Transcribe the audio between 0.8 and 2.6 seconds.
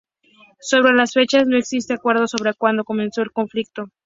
a las fechas no existe acuerdo sobre